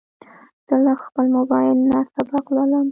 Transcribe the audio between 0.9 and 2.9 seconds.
خپل موبایل نه سبق لولم.